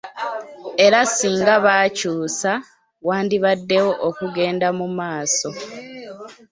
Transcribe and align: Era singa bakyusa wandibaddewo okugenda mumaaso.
Era 0.85 0.99
singa 1.15 1.55
bakyusa 1.65 2.51
wandibaddewo 3.07 3.91
okugenda 4.07 4.67
mumaaso. 4.77 5.49